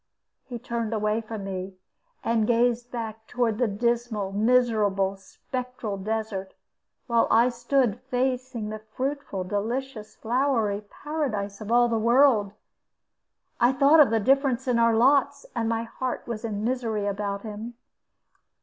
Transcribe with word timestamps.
He 0.45 0.57
turned 0.57 0.95
away 0.95 1.21
from 1.21 1.43
me, 1.43 1.77
and 2.23 2.47
gazed 2.47 2.89
back 2.91 3.27
toward 3.27 3.59
the 3.59 3.67
dismal, 3.67 4.31
miserable, 4.31 5.15
spectral 5.15 5.95
desert; 5.95 6.55
while 7.05 7.27
I 7.29 7.49
stood 7.49 7.99
facing 8.09 8.69
the 8.69 8.79
fruitful, 8.79 9.43
delicious, 9.43 10.15
flowery 10.15 10.81
Paradise 10.89 11.61
of 11.61 11.71
all 11.71 11.87
the 11.87 11.99
world. 11.99 12.51
I 13.59 13.71
thought 13.73 13.99
of 13.99 14.09
the 14.09 14.19
difference 14.19 14.67
in 14.67 14.79
our 14.79 14.95
lots, 14.95 15.45
and 15.55 15.69
my 15.69 15.83
heart 15.83 16.23
was 16.25 16.43
in 16.43 16.63
misery 16.63 17.05
about 17.05 17.43
him. 17.43 17.75